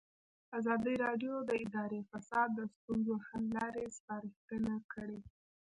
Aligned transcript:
ازادي 0.57 0.93
راډیو 1.05 1.33
د 1.49 1.51
اداري 1.65 2.01
فساد 2.09 2.49
د 2.55 2.59
ستونزو 2.75 3.13
حل 3.27 3.43
لارې 3.57 3.83
سپارښتنې 3.97 4.77
کړي. 4.93 5.19